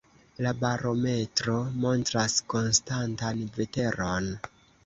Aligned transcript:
La 0.45 0.53
barometro 0.63 1.57
montras 1.85 2.39
konstantan 2.55 3.47
veteron. 3.59 4.35